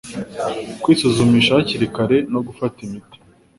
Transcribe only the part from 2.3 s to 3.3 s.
no gufata imiti